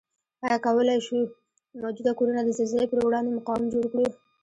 [0.45, 1.17] آیا کوای شو
[1.81, 4.05] موجوده کورنه د زلزلې پروړاندې مقاوم جوړ کړو؟